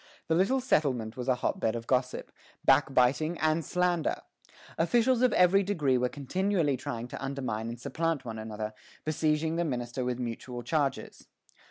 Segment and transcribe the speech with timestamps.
[0.29, 2.31] The little settlement was a hot bed of gossip,
[2.65, 4.21] backbiting, and slander.
[4.79, 8.73] Officials of every degree were continually trying to undermine and supplant one another,
[9.05, 11.27] besieging the minister with mutual charges.